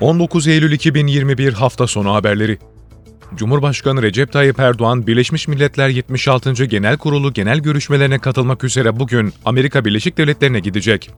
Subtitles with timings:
[0.00, 2.58] 19 Eylül 2021 hafta sonu haberleri.
[3.34, 6.64] Cumhurbaşkanı Recep Tayyip Erdoğan, Birleşmiş Milletler 76.
[6.64, 11.10] Genel Kurulu genel görüşmelerine katılmak üzere bugün Amerika Birleşik Devletleri'ne gidecek.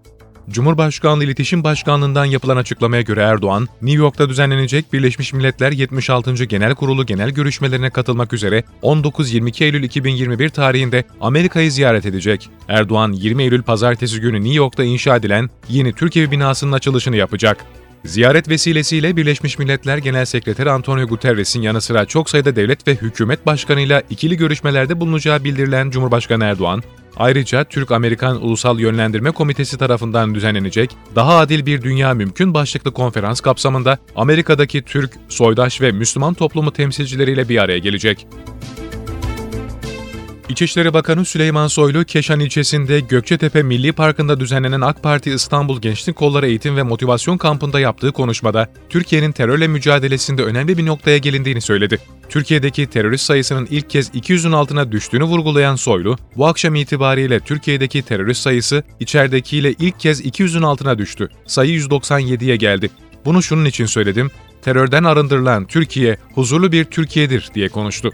[0.51, 6.45] Cumhurbaşkanlığı İletişim Başkanlığı'ndan yapılan açıklamaya göre Erdoğan, New York'ta düzenlenecek Birleşmiş Milletler 76.
[6.45, 12.51] Genel Kurulu genel görüşmelerine katılmak üzere 19-22 Eylül 2021 tarihinde Amerika'yı ziyaret edecek.
[12.69, 17.67] Erdoğan, 20 Eylül pazartesi günü New York'ta inşa edilen yeni Türk Evi binasının açılışını yapacak.
[18.05, 23.47] Ziyaret vesilesiyle Birleşmiş Milletler Genel Sekreteri Antonio Guterres'in yanı sıra çok sayıda devlet ve hükümet
[23.47, 26.83] başkanıyla ikili görüşmelerde bulunacağı bildirilen Cumhurbaşkanı Erdoğan,
[27.17, 33.99] ayrıca Türk-Amerikan Ulusal Yönlendirme Komitesi tarafından düzenlenecek Daha Adil Bir Dünya Mümkün başlıklı konferans kapsamında
[34.17, 38.27] Amerika'daki Türk, soydaş ve Müslüman toplumu temsilcileriyle bir araya gelecek.
[40.49, 46.47] İçişleri Bakanı Süleyman Soylu, Keşan ilçesinde Gökçetepe Milli Parkı'nda düzenlenen AK Parti İstanbul Gençlik Kolları
[46.47, 51.99] Eğitim ve Motivasyon Kampı'nda yaptığı konuşmada, Türkiye'nin terörle mücadelesinde önemli bir noktaya gelindiğini söyledi.
[52.29, 58.43] Türkiye'deki terörist sayısının ilk kez 200'ün altına düştüğünü vurgulayan Soylu, bu akşam itibariyle Türkiye'deki terörist
[58.43, 61.29] sayısı içeridekiyle ilk kez 200'ün altına düştü.
[61.47, 62.91] Sayı 197'ye geldi.
[63.25, 64.31] Bunu şunun için söyledim,
[64.63, 68.13] terörden arındırılan Türkiye huzurlu bir Türkiye'dir diye konuştu.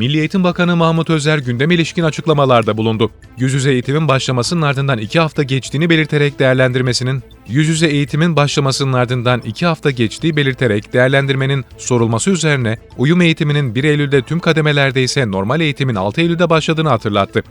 [0.00, 3.10] Milli Eğitim Bakanı Mahmut Özer gündeme ilişkin açıklamalarda bulundu.
[3.38, 9.40] Yüz yüze eğitimin başlamasının ardından iki hafta geçtiğini belirterek değerlendirmesinin, yüz yüze eğitimin başlamasının ardından
[9.40, 15.60] iki hafta geçtiği belirterek değerlendirmenin sorulması üzerine uyum eğitiminin 1 Eylül'de tüm kademelerde ise normal
[15.60, 17.42] eğitimin 6 Eylül'de başladığını hatırlattı.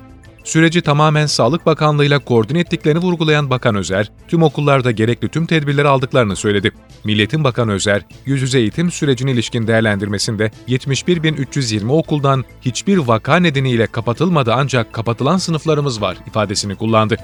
[0.43, 6.35] Süreci tamamen Sağlık Bakanlığı'yla koordine ettiklerini vurgulayan Bakan Özer, tüm okullarda gerekli tüm tedbirleri aldıklarını
[6.35, 6.71] söyledi.
[7.03, 14.53] Milletin Bakan Özer, yüz yüze eğitim sürecine ilişkin değerlendirmesinde 71.320 okuldan hiçbir vaka nedeniyle kapatılmadı
[14.53, 17.17] ancak kapatılan sınıflarımız var ifadesini kullandı.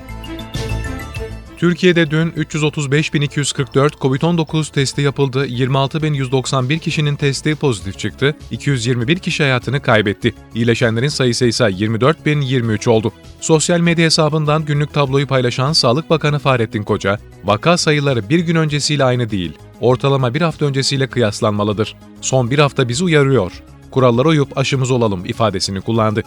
[1.57, 10.33] Türkiye'de dün 335.244 COVID-19 testi yapıldı, 26.191 kişinin testi pozitif çıktı, 221 kişi hayatını kaybetti.
[10.55, 13.11] İyileşenlerin sayısı ise 24.023 oldu.
[13.41, 19.03] Sosyal medya hesabından günlük tabloyu paylaşan Sağlık Bakanı Fahrettin Koca, vaka sayıları bir gün öncesiyle
[19.03, 19.51] aynı değil,
[19.81, 21.95] ortalama bir hafta öncesiyle kıyaslanmalıdır.
[22.21, 23.51] Son bir hafta bizi uyarıyor.
[23.91, 26.23] Kurallara uyup aşımız olalım ifadesini kullandı.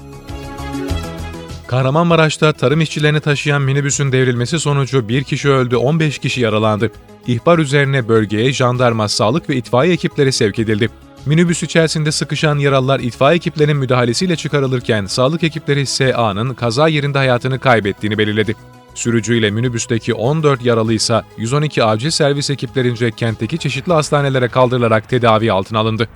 [1.69, 6.91] Kahramanmaraş'ta tarım işçilerini taşıyan minibüsün devrilmesi sonucu bir kişi öldü, 15 kişi yaralandı.
[7.27, 10.89] İhbar üzerine bölgeye jandarma, sağlık ve itfaiye ekipleri sevk edildi.
[11.27, 18.19] Minibüs içerisinde sıkışan yaralılar itfaiye ekiplerinin müdahalesiyle çıkarılırken sağlık ekipleri SA'nın kaza yerinde hayatını kaybettiğini
[18.19, 18.55] belirledi.
[18.95, 25.79] Sürücüyle minibüsteki 14 yaralı ise 112 acil servis ekiplerince kentteki çeşitli hastanelere kaldırılarak tedavi altına
[25.79, 26.09] alındı.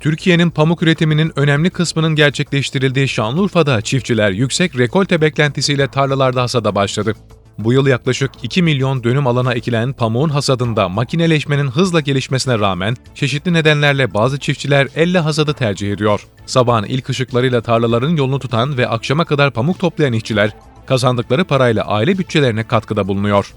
[0.00, 7.14] Türkiye'nin pamuk üretiminin önemli kısmının gerçekleştirildiği Şanlıurfa'da çiftçiler yüksek rekolte beklentisiyle tarlalarda hasada başladı.
[7.58, 13.52] Bu yıl yaklaşık 2 milyon dönüm alana ekilen pamuğun hasadında makineleşmenin hızla gelişmesine rağmen çeşitli
[13.52, 16.26] nedenlerle bazı çiftçiler elle hasadı tercih ediyor.
[16.46, 20.50] Sabahın ilk ışıklarıyla tarlaların yolunu tutan ve akşama kadar pamuk toplayan işçiler
[20.86, 23.54] kazandıkları parayla aile bütçelerine katkıda bulunuyor.